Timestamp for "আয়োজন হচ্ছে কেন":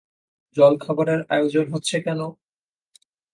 1.29-2.21